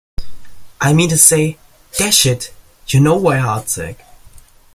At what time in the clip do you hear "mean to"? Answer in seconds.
0.93-1.17